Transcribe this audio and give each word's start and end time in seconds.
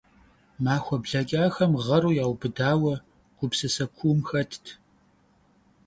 Махуэ 0.63 0.97
блэкӏахэм 1.01 1.71
гъэру 1.83 2.11
яубыдауэ, 2.23 2.93
гупсысэ 3.37 3.85
куум 3.95 4.19
хэтт. 4.27 4.65